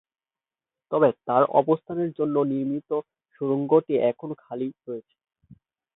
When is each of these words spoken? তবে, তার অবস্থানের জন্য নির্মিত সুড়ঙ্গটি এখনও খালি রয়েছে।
তবে, 0.91 1.09
তার 1.27 1.43
অবস্থানের 1.59 2.09
জন্য 2.17 2.35
নির্মিত 2.51 2.89
সুড়ঙ্গটি 3.33 3.93
এখনও 4.09 4.35
খালি 4.43 4.67
রয়েছে। 4.81 5.15